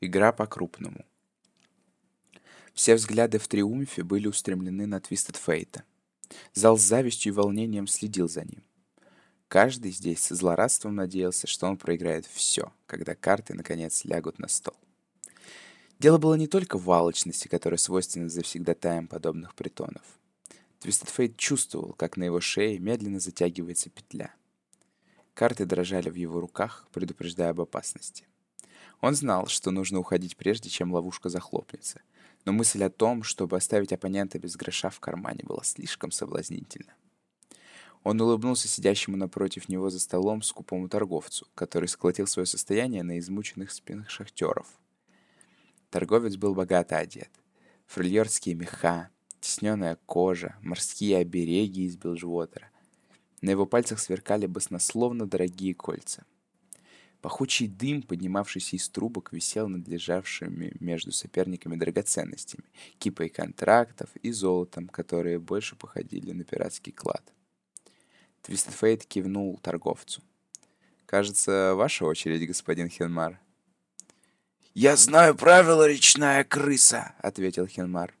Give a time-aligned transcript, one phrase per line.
[0.00, 1.04] Игра по-крупному.
[2.72, 5.82] Все взгляды в триумфе были устремлены на Твистед Фейта.
[6.54, 8.62] Зал с завистью и волнением следил за ним.
[9.48, 14.76] Каждый здесь со злорадством надеялся, что он проиграет все, когда карты наконец лягут на стол.
[15.98, 20.04] Дело было не только в алчности, которая свойственна завсегдатаям подобных притонов.
[20.78, 24.32] Твистед Фейт чувствовал, как на его шее медленно затягивается петля.
[25.34, 28.28] Карты дрожали в его руках, предупреждая об опасности.
[29.00, 32.00] Он знал, что нужно уходить прежде, чем ловушка захлопнется,
[32.44, 36.94] но мысль о том, чтобы оставить оппонента без гроша в кармане, была слишком соблазнительна.
[38.02, 43.70] Он улыбнулся сидящему напротив него за столом скупому торговцу, который сколотил свое состояние на измученных
[43.70, 44.66] спинах шахтеров.
[45.90, 47.30] Торговец был богато одет.
[47.86, 49.10] Фрильорские меха,
[49.40, 52.70] тесненная кожа, морские обереги из Билджвотера.
[53.40, 56.24] На его пальцах сверкали баснословно дорогие кольца—
[57.20, 62.64] Пахучий дым, поднимавшийся из трубок, висел над лежавшими между соперниками драгоценностями,
[62.98, 67.32] кипой контрактов и золотом, которые больше походили на пиратский клад.
[68.42, 70.22] Твистед Фейт кивнул торговцу.
[71.06, 73.40] «Кажется, ваша очередь, господин Хенмар».
[74.74, 78.14] «Я знаю правила, речная крыса»,— ответил Хенмар.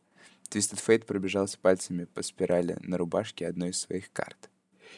[0.48, 4.50] Твистед Фейт пробежался пальцами по спирали на рубашке одной из своих карт.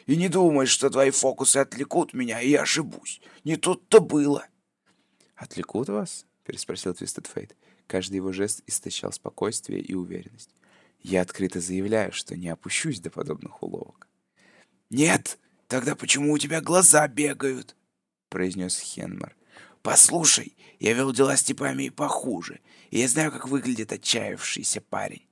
[0.05, 3.21] И не думай, что твои фокусы отвлекут меня, и я ошибусь.
[3.43, 4.47] Не тут-то было.
[5.35, 7.55] «Отвлекут вас?»— переспросил Твистед Фейт.
[7.87, 10.53] Каждый его жест истощал спокойствие и уверенность.
[11.01, 14.07] «Я открыто заявляю, что не опущусь до подобных уловок».
[14.89, 17.75] «Нет, тогда почему у тебя глаза бегают?»—
[18.29, 19.35] произнес Хенмар.
[19.81, 22.59] «Послушай, я вел дела с типами и похуже,
[22.91, 25.25] и я знаю, как выглядит отчаявшийся парень».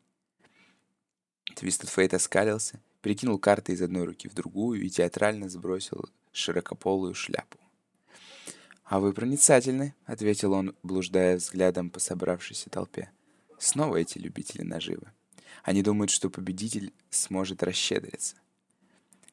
[1.55, 7.57] Твистед Фейт оскалился перекинул карты из одной руки в другую и театрально сбросил широкополую шляпу.
[8.83, 13.11] «А вы проницательны»,— ответил он, блуждая взглядом по собравшейся толпе.
[13.59, 15.11] «Снова эти любители наживы.
[15.63, 18.35] Они думают, что победитель сможет расщедриться».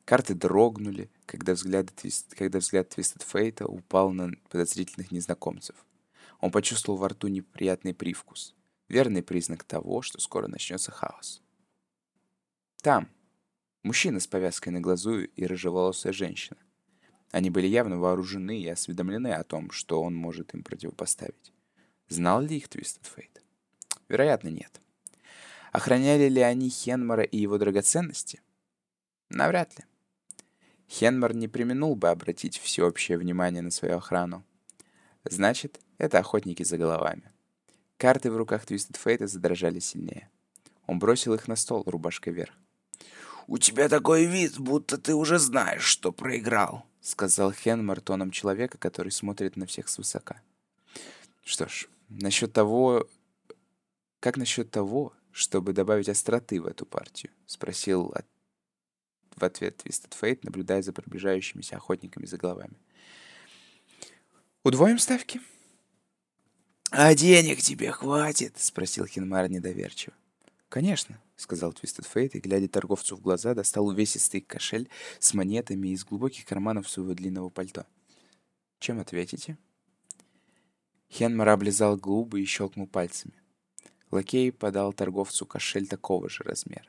[0.05, 5.75] Карты дрогнули, когда взгляд, твист, когда взгляд Твистед Фейта упал на подозрительных незнакомцев.
[6.41, 8.55] Он почувствовал во рту неприятный привкус.
[8.89, 11.43] Верный признак того, что скоро начнется хаос.
[12.83, 13.09] Там,
[13.87, 16.59] Мужчина с повязкой на глазу и рыжеволосая женщина.
[17.31, 21.53] Они были явно вооружены и осведомлены о том, что он может им противопоставить.
[22.09, 23.45] Знал ли их Твистед Фейт?
[24.09, 24.81] Вероятно, нет.
[25.71, 28.41] Охраняли ли они Хенмара и его драгоценности?
[29.29, 29.85] Навряд ли.
[30.89, 34.45] Хенмар не применул бы обратить всеобщее внимание на свою охрану.
[35.23, 37.31] Значит, это охотники за головами.
[37.99, 40.29] Карты в руках Твистед Фейта задрожали сильнее.
[40.89, 42.53] Он бросил их на стол, рубашкой вверх.
[43.49, 49.13] «У тебя такой вид, будто ты уже знаешь, что проиграл»,— сказал Хенмар тоном человека, который
[49.13, 50.43] смотрит на всех свысока.
[51.45, 53.09] «Что ж, насчет того...
[54.19, 58.27] Как насчет того, чтобы добавить остроты в эту партию?»— спросил от...
[59.37, 62.75] в ответ Твистед Фейт, наблюдая за пробежающимися охотниками за головами.
[64.65, 65.41] «Удвоим ставки?»
[66.91, 70.15] «А денег тебе хватит?»— спросил Хенмар недоверчиво.
[70.69, 74.89] «Конечно»,— сказал Твистед Фейт, и, глядя торговцу в глаза, достал увесистый кошель
[75.19, 77.87] с монетами из глубоких карманов своего длинного пальто.
[78.79, 79.59] «Чем ответите?»
[81.09, 83.35] Хенмар облизал губы и щелкнул пальцами.
[84.11, 86.89] Лакей подал торговцу кошель такого же размера.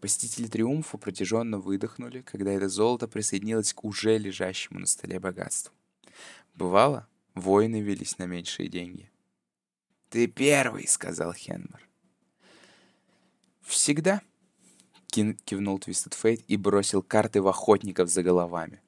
[0.00, 5.74] Посетители Триумфа протяженно выдохнули, когда это золото присоединилось к уже лежащему на столе богатству.
[6.54, 9.10] Бывало, воины велись на меньшие деньги.
[10.10, 11.88] «Ты первый»,— сказал Хенмар.
[13.64, 14.22] «Всегда»,—
[15.06, 18.80] кивнул Твистед Фейт и бросил карты в охотников за головами.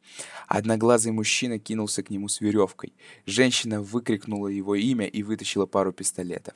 [0.49, 2.95] Одноглазый мужчина кинулся к нему с веревкой.
[3.25, 6.55] Женщина выкрикнула его имя и вытащила пару пистолетов.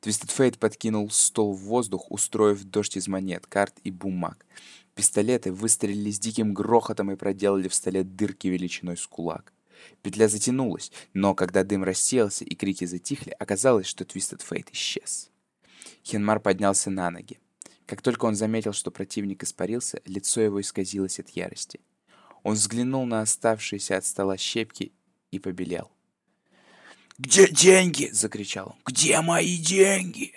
[0.00, 4.44] Твистед Фейт подкинул стол в воздух, устроив дождь из монет, карт и бумаг.
[4.94, 9.52] Пистолеты выстрелили с диким грохотом и проделали в столе дырки величиной с кулак.
[10.02, 15.30] Петля затянулась, но когда дым рассеялся и крики затихли, оказалось, что Твистед Фейт исчез.
[16.04, 17.38] Хенмар поднялся на ноги.
[17.86, 21.80] Как только он заметил, что противник испарился, лицо его исказилось от ярости.
[22.42, 24.92] Он взглянул на оставшиеся от стола щепки
[25.30, 25.90] и побелел.
[27.18, 28.82] «Где деньги?»— закричал он.
[28.86, 30.34] «Где мои деньги?»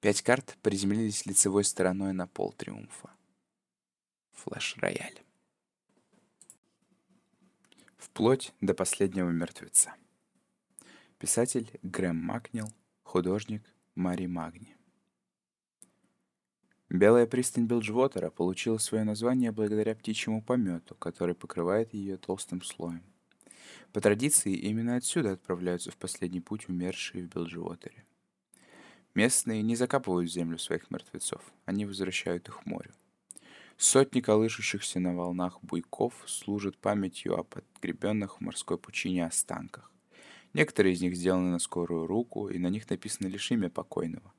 [0.00, 3.10] Пять карт приземлились лицевой стороной на пол триумфа.
[4.32, 5.22] Флэш-рояль.
[7.96, 9.94] Вплоть до последнего мертвеца.
[11.18, 12.70] Писатель Грэм Макнил,
[13.02, 13.62] художник
[13.94, 14.76] Мари Магни.
[16.90, 23.02] Белая пристань Билджвотера получила свое название благодаря птичьему помету, который покрывает ее толстым слоем.
[23.92, 28.04] По традиции, именно отсюда отправляются в последний путь умершие в Белджиотере.
[29.14, 32.92] Местные не закапывают в землю своих мертвецов, они возвращают их морю.
[33.76, 39.90] Сотни колышущихся на волнах буйков служат памятью о подгребенных в морской пучине останках.
[40.52, 44.32] Некоторые из них сделаны на скорую руку, и на них написано лишь имя покойного.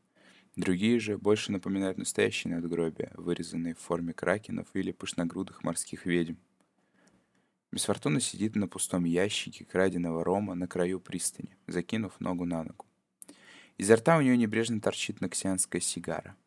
[0.56, 6.36] Другие же больше напоминают настоящие надгробия, вырезанные в форме кракенов или пышногрудых морских ведьм.
[7.72, 12.86] Мисс Фортуна сидит на пустом ящике краденого рома на краю пристани, закинув ногу на ногу.
[13.78, 16.38] Изо рта у нее небрежно торчит ноксианская сигара.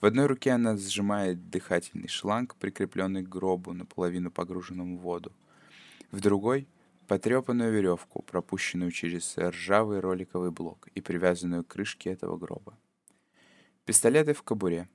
[0.00, 5.32] В одной руке она сжимает дыхательный шланг, прикрепленный к гробу, наполовину погруженному в воду.
[6.10, 6.66] В другой—
[7.08, 12.78] потрепанную веревку, пропущенную через ржавый роликовый блок и привязанную к крышке этого гроба.
[13.88, 14.86] Пистолеты в кобуре,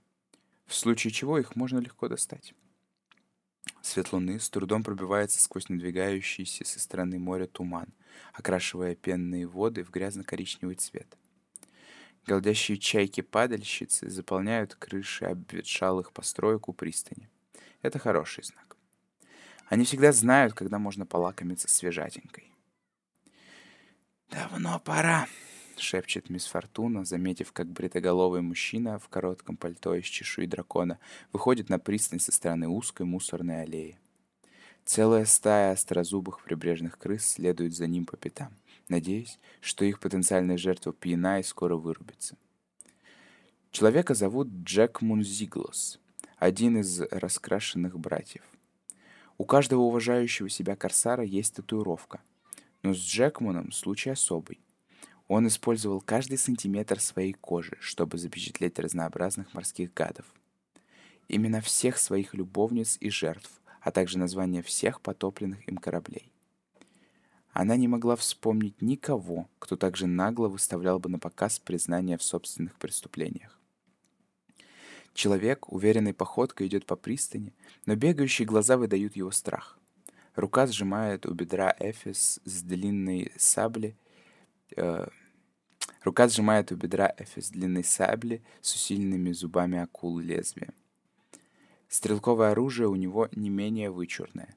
[0.67, 2.53] в случае чего их можно легко достать.
[3.81, 7.87] Свет луны с трудом пробивается сквозь надвигающийся со стороны моря туман,
[8.33, 11.07] окрашивая пенные воды в грязно-коричневый цвет.
[12.27, 17.31] Голдящие чайки-падальщицы заполняют крыши обветшалых построек у пристани.
[17.81, 18.77] Это хороший знак.
[19.69, 22.53] Они всегда знают, когда можно полакомиться свежатенькой.
[24.29, 25.27] «Давно пора»,—
[25.77, 30.99] шепчет мисс Фортуна, заметив, как бритоголовый мужчина в коротком пальто из чешуи дракона
[31.31, 33.97] выходит на пристань со стороны узкой мусорной аллеи.
[34.85, 38.53] Целая стая острозубых прибрежных крыс следует за ним по пятам,
[38.89, 42.35] надеясь, что их потенциальная жертва пьяна и скоро вырубится.
[43.71, 45.99] Человека зовут Джек Мунзиглос,
[46.37, 48.43] один из раскрашенных братьев.
[49.37, 52.21] У каждого уважающего себя корсара есть татуировка,
[52.83, 54.59] но с Джекманом случай особый.
[55.33, 60.27] Он использовал каждый сантиметр своей кожи, чтобы запечатлеть разнообразных морских гадов.
[61.27, 63.49] Именно всех своих любовниц и жертв,
[63.81, 66.31] а также названия всех потопленных им кораблей.
[67.51, 72.23] Она не могла вспомнить никого, кто так же нагло выставлял бы на показ признания в
[72.23, 73.59] собственных преступлениях.
[75.15, 77.55] Человек, уверенной походкой, идет по пристани,
[77.87, 79.79] но бегающие глаза выдают его страх.
[80.35, 83.97] Рука сжимает у бедра Эфис с длинной сабли,
[84.77, 85.07] э,
[86.03, 90.69] рука сжимает у бедра Эфис длинной сабли с усиленными зубами акулы лезвия.
[91.87, 94.55] Стрелковое оружие у него не менее вычурное.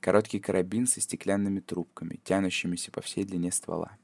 [0.00, 3.98] Короткий карабин со стеклянными трубками, тянущимися по всей длине ствола.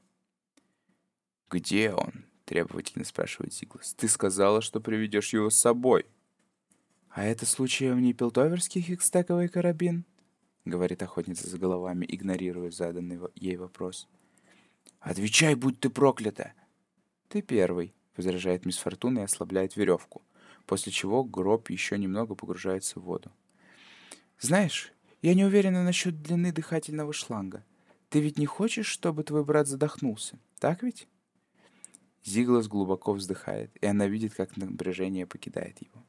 [1.49, 3.93] «Где он?»— требовательно спрашивает Зиглас.
[3.93, 6.05] «Ты сказала, что приведешь его с собой».
[7.09, 10.05] «А это случаем не пилтоверский хикстековый карабин?»—
[10.65, 14.07] говорит охотница за головами, игнорируя заданный ей вопрос.
[14.99, 16.53] «Отвечай, будь ты проклята!»
[17.29, 20.21] «Ты первый»,— возражает мисс Фортуна и ослабляет веревку,
[20.65, 23.31] после чего гроб еще немного погружается в воду.
[24.39, 27.63] «Знаешь, я не уверена насчет длины дыхательного шланга.
[28.09, 31.07] Ты ведь не хочешь, чтобы твой брат задохнулся, так ведь?»
[32.23, 36.03] Зиглас глубоко вздыхает, и она видит, как напряжение покидает его.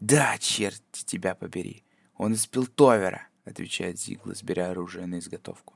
[0.00, 1.84] «Да, черт тебя побери!
[2.16, 5.74] Он из Пилтовера!»— отвечает Зиглас, беря оружие на изготовку.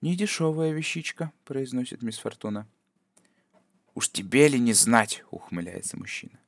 [0.00, 2.66] «Не дешевая вещичка»,— произносит мисс Фортуна.
[3.94, 6.38] «Уж тебе ли не знать?»— ухмыляется мужчина.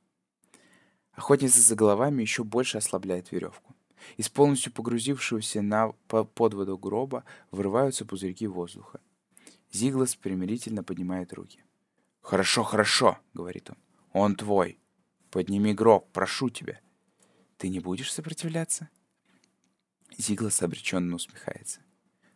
[1.12, 3.75] Охотница за головами еще больше ослабляет веревку.
[4.16, 9.00] Из полностью погрузившегося на под воду гроба вырываются пузырьки воздуха.
[9.72, 11.64] Зиглас примирительно поднимает руки.
[12.21, 13.76] «Хорошо, хорошо»,— говорит он.
[14.12, 14.78] «Он твой.
[15.30, 16.80] Подними гроб, прошу тебя».
[17.56, 18.90] «Ты не будешь сопротивляться?»
[20.18, 21.80] Зиглас обреченно усмехается.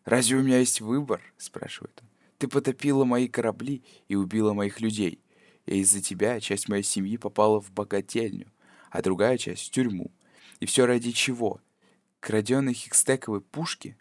[0.05, 2.10] «Разве у меня есть выбор?»— спрашивает он.
[2.41, 5.23] «Ты потопила мои корабли и убила моих людей,
[5.67, 8.51] и из-за тебя часть моей семьи попала в богательню,
[8.91, 10.11] а другая часть— в тюрьму.
[10.59, 11.61] И все ради чего?
[12.19, 13.99] Краденые хикстековые пушки?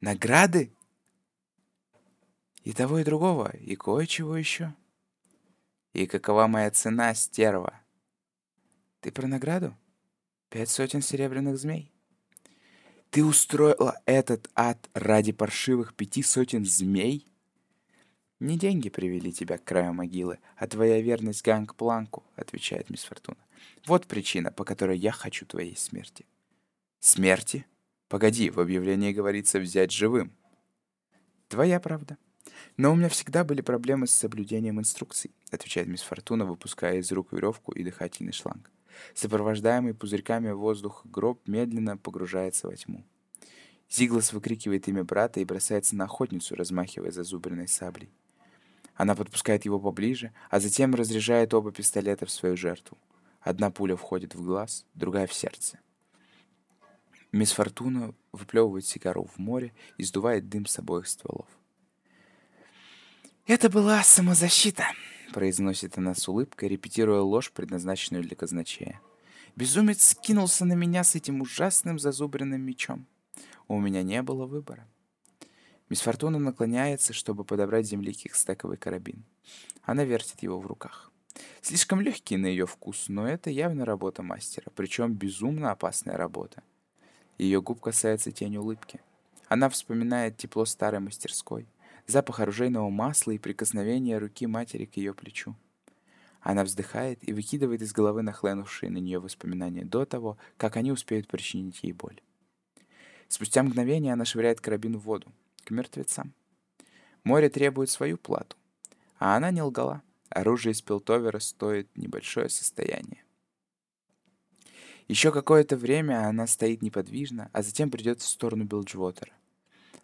[0.00, 0.72] Награды?
[2.64, 4.74] И того, и другого, и кое-чего еще.
[5.92, 7.78] И какова моя цена, стерва?
[9.00, 9.76] Ты про награду?
[10.48, 11.92] Пять сотен серебряных змей.
[13.10, 17.30] Ты устроила этот ад ради паршивых пяти сотен змей?
[18.38, 23.38] Не деньги привели тебя к краю могилы, а твоя верность Ганг-Планку, отвечает мисс Фортуна.
[23.86, 26.26] Вот причина, по которой я хочу твоей смерти.
[27.00, 27.64] Смерти?
[28.08, 30.32] Погоди, в объявлении говорится взять живым.
[31.48, 32.18] Твоя правда.
[32.76, 37.32] Но у меня всегда были проблемы с соблюдением инструкций, отвечает мисс Фортуна, выпуская из рук
[37.32, 38.70] веревку и дыхательный шланг.
[39.14, 43.02] Сопровождаемый пузырьками воздуха гроб медленно погружается во тьму.
[43.88, 48.10] Зиглас выкрикивает имя брата и бросается на охотницу, размахивая зазубренной саблей.
[48.96, 52.98] Она подпускает его поближе, а затем разряжает оба пистолета в свою жертву.
[53.40, 55.78] Одна пуля входит в глаз, другая в сердце.
[57.30, 61.46] Мисс Фортуна выплевывает сигару в море и сдувает дым с обоих стволов.
[63.46, 64.86] «Это была самозащита»,—
[65.32, 69.00] произносит она с улыбкой, репетируя ложь, предназначенную для казначея.
[69.54, 73.06] «Безумец кинулся на меня с этим ужасным зазубренным мечом.
[73.68, 74.88] У меня не было выбора».
[75.88, 79.24] Мисс Фортуна наклоняется, чтобы подобрать земли кикстековый карабин.
[79.82, 81.12] Она вертит его в руках.
[81.62, 86.62] Слишком легкий на ее вкус, но это явно работа мастера, причем безумно опасная работа.
[87.38, 89.00] Ее губ касается тень улыбки.
[89.48, 91.68] Она вспоминает тепло старой мастерской,
[92.06, 95.54] запах оружейного масла и прикосновение руки матери к ее плечу.
[96.40, 101.28] Она вздыхает и выкидывает из головы нахлынувшие на нее воспоминания до того, как они успеют
[101.28, 102.20] причинить ей боль.
[103.28, 105.32] Спустя мгновение она швыряет карабин в воду,
[105.66, 106.32] к мертвецам.
[107.24, 108.56] Море требует свою плату.
[109.18, 110.02] А она не лгала.
[110.30, 113.24] Оружие из Пилтовера стоит небольшое состояние.
[115.08, 119.32] Еще какое-то время она стоит неподвижно, а затем придет в сторону Билджвотера.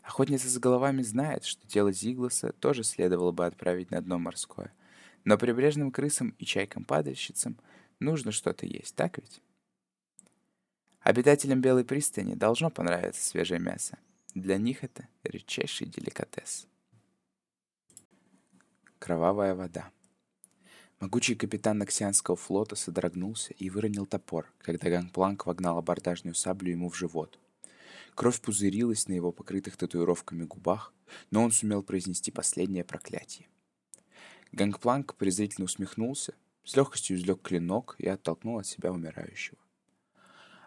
[0.02, 4.72] Охотница за головами знает, что тело Зигласа тоже следовало бы отправить на дно морское.
[5.24, 7.56] Но прибрежным крысам и чайкам-падальщицам
[8.00, 9.40] нужно что-то есть, так ведь?
[11.00, 13.98] Обитателям Белой пристани должно понравиться свежее мясо.
[14.34, 16.66] Для них это редчайший деликатес.
[18.98, 19.90] Кровавая вода.
[21.00, 26.96] Могучий капитан Ноксианского флота содрогнулся и выронил топор, когда Гангпланк вогнал абордажную саблю ему в
[26.96, 27.38] живот.
[28.14, 30.94] Кровь пузырилась на его покрытых татуировками губах,
[31.30, 33.48] но он сумел произнести последнее проклятие.
[34.52, 36.34] Гангпланк презрительно усмехнулся,
[36.64, 39.58] с легкостью извлек клинок и оттолкнул от себя умирающего.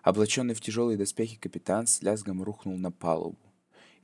[0.03, 3.39] Облаченный в тяжелые доспехи капитан с лязгом рухнул на палубу,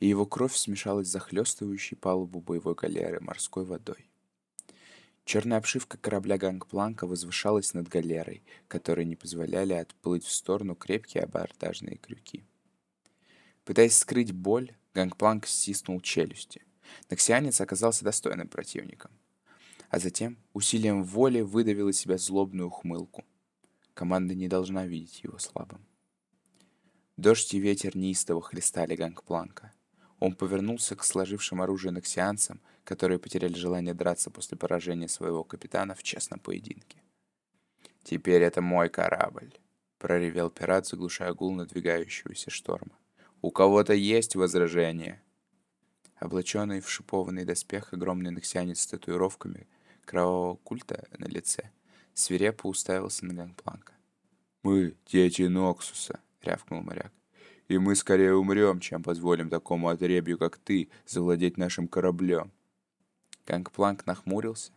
[0.02, 4.10] и его кровь смешалась с захлестывающей палубу боевой галеры морской водой.
[5.26, 11.98] Черная обшивка корабля Гангпланка возвышалась над галерой, которые не позволяли отплыть в сторону крепкие абордажные
[11.98, 12.44] крюки.
[13.64, 16.64] Пытаясь скрыть боль, Гангпланк стиснул челюсти.
[17.12, 19.12] Ноксианец оказался достойным противником.
[19.90, 23.24] А затем усилием воли выдавил из себя злобную ухмылку.
[23.94, 25.86] Команда не должна видеть его слабым.
[27.18, 29.72] Дождь и ветер неистово хлестали Гангпланка.
[30.22, 36.04] Он повернулся к сложившим оружие ноксианцам, которые потеряли желание драться после поражения своего капитана в
[36.04, 37.02] честном поединке.
[38.04, 39.52] «Теперь это мой корабль»,—
[39.98, 42.96] проревел пират, заглушая гул надвигающегося шторма.
[43.42, 45.24] «У кого-то есть возражения?»
[46.18, 49.68] Облаченный в шипованный доспех огромный ноксианец с татуировками
[50.06, 51.72] кровавого культа на лице
[52.14, 53.94] свирепо уставился на Гангпланка.
[54.62, 57.12] «Мы— дети Ноксуса»,— рявкнул моряк.
[57.72, 62.52] «И мы скорее умрем, чем позволим такому отребью, как ты, завладеть нашим кораблем».
[63.48, 64.74] Гангпланк нахмурился,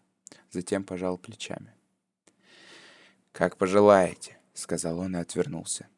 [0.53, 1.75] затем пожал плечами.
[3.33, 5.89] «Как пожелаете»,— сказал он и отвернулся.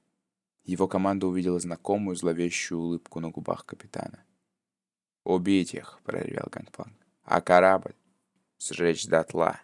[0.64, 4.24] Его команда увидела знакомую зловещую улыбку на губах капитана.
[5.22, 6.96] «Убить их!»— проревел Гангпланк.
[7.24, 7.94] «А корабль?
[8.58, 9.60] Сжечь дотла!»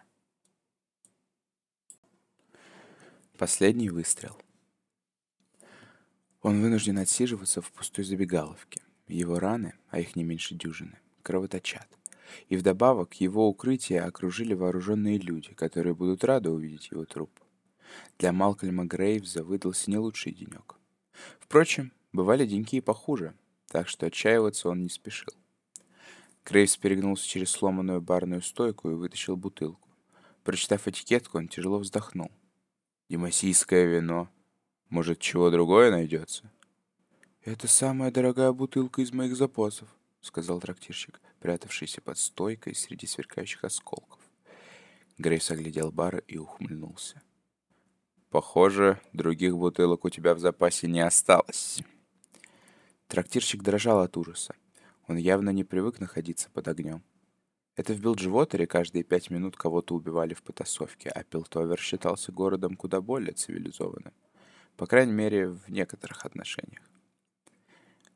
[3.39, 4.42] Последний выстрел.
[6.43, 8.81] Он вынужден отсиживаться в пустой забегаловке.
[9.07, 11.87] Его раны, а их не меньше дюжины, кровоточат.
[12.49, 17.31] И вдобавок его укрытие окружили вооруженные люди, которые будут рады увидеть его труп.
[18.19, 20.75] Для Малкольма Грейвза выдался не лучший денек.
[21.39, 23.33] Впрочем, бывали деньки и похуже,
[23.67, 25.33] так что отчаиваться он не спешил.
[26.45, 29.87] Грейвс перегнулся через сломанную барную стойку и вытащил бутылку.
[30.43, 32.31] Прочитав этикетку, он тяжело вздохнул.
[33.09, 34.29] «Демосийское вино.
[34.93, 36.51] Может, чего другое найдется?
[37.43, 39.89] Это самая дорогая бутылка из моих запасов,
[40.21, 44.19] сказал трактирщик, прятавшийся под стойкой среди сверкающих осколков.
[45.17, 47.23] Грейс оглядел бар и ухмыльнулся.
[48.29, 51.81] Похоже, других бутылок у тебя в запасе не осталось.
[53.07, 54.53] Трактирщик дрожал от ужаса.
[55.07, 57.01] Он явно не привык находиться под огнем.
[57.75, 63.01] Это в Билджвотере каждые пять минут кого-то убивали в потасовке, а Пилтовер считался городом куда
[63.01, 64.13] более цивилизованным.
[64.77, 66.81] По крайней мере, в некоторых отношениях.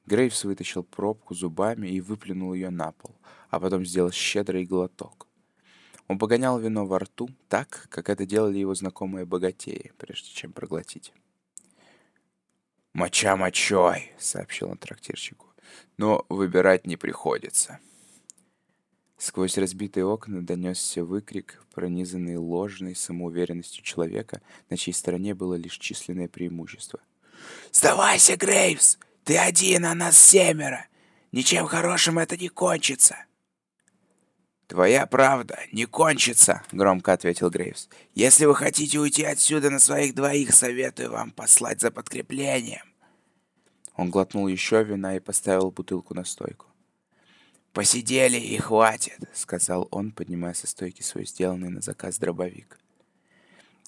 [0.05, 3.15] Грейвс вытащил пробку зубами и выплюнул ее на пол,
[3.49, 5.27] а потом сделал щедрый глоток.
[6.07, 11.11] Он погонял вино во рту так, как это делали его знакомые богатеи, прежде чем проглотить.
[12.93, 15.47] «Моча мочой»,— сообщил он трактирщику.
[15.97, 17.79] «Но выбирать не приходится».
[19.17, 26.27] Сквозь разбитые окна донесся выкрик, пронизанный ложной самоуверенностью человека, на чьей стороне было лишь численное
[26.27, 26.99] преимущество.
[27.71, 28.99] «Сдавайся, Грейвс!
[29.23, 30.85] Ты один, а нас семеро!
[31.31, 33.25] Ничем хорошим это не кончится!»
[34.67, 37.89] «Твоя правда не кончится»,— громко ответил Грейвс.
[38.13, 42.85] «Если вы хотите уйти отсюда на своих двоих, советую вам послать за подкреплением».
[43.95, 46.66] Он глотнул еще вина и поставил бутылку на стойку.
[47.77, 52.79] «Посидели и хватит»,— сказал он, поднимая со стойки свой сделанный на заказ дробовик.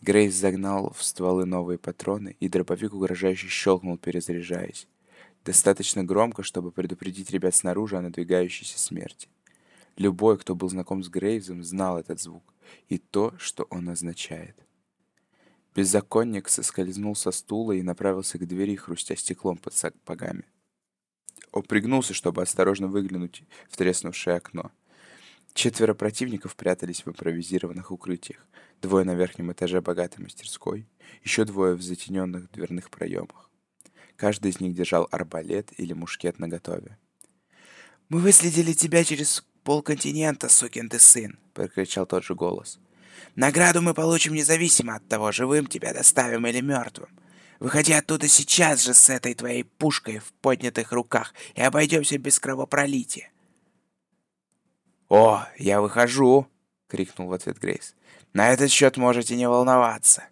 [0.04, 4.88] Грейс загнал в стволы новые патроны, и дробовик угрожающе щелкнул, перезаряжаясь.
[5.44, 9.28] Достаточно громко, чтобы предупредить ребят снаружи о надвигающейся смерти.
[9.98, 12.54] Любой, кто был знаком с Грейвзом, знал этот звук
[12.90, 14.56] и то, что он означает.
[15.74, 20.44] Беззаконник соскользнул со стула и направился к двери, хрустя стеклом под сапогами.
[21.52, 24.72] Он пригнулся, чтобы осторожно выглянуть в треснувшее окно.
[25.54, 28.46] Четверо противников прятались в импровизированных укрытиях.
[28.82, 30.88] Двое на верхнем этаже богатой мастерской,
[31.24, 33.50] еще двое в затененных дверных проемах.
[34.16, 36.98] Каждый из них держал арбалет или мушкет наготове.
[38.10, 42.80] «Мы выследили тебя через полконтинента, сукин ты сын!»— прокричал тот же голос.
[43.36, 47.10] «Награду мы получим независимо от того, живым тебя доставим или мертвым.
[47.60, 53.32] Выходи оттуда сейчас же с этой твоей пушкой в поднятых руках и обойдемся без кровопролития.
[55.10, 56.48] «О, я выхожу!»—
[56.88, 57.96] крикнул в ответ Грейс.
[58.32, 60.24] «На этот счет можете не волноваться!»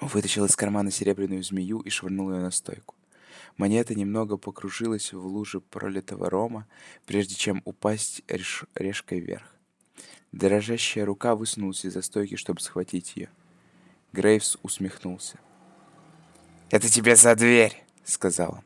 [0.00, 2.94] Вытащил из кармана серебряную змею и швырнул ее на стойку.
[3.58, 6.66] Монета немного покружилась в луже пролитого рома,
[7.04, 8.64] прежде чем упасть реш...
[8.74, 9.54] решкой вверх.
[10.32, 13.28] Дрожащая рука высунулась из-за стойки, чтобы схватить ее.
[14.12, 15.38] Грейвс усмехнулся.
[16.70, 18.64] «Это тебе за дверь!»— сказал он.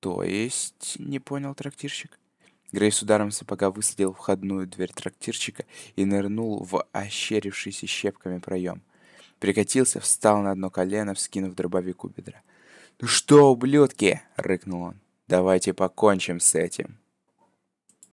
[0.00, 2.18] «То есть...»— не понял трактирщик.
[2.70, 5.64] Грей с ударом сапога высадил входную дверь трактирщика
[5.96, 8.82] и нырнул в ощерившийся щепками проем.
[9.40, 12.40] Прикатился, встал на одно колено, вскинув дробовик у бедра.
[13.00, 15.00] «Ну что, ублюдки!»— рыкнул он.
[15.26, 16.98] «Давайте покончим с этим!»